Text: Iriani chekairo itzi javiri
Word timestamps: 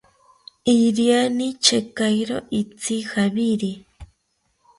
Iriani 0.73 1.47
chekairo 1.67 2.37
itzi 2.61 2.95
javiri 3.11 3.71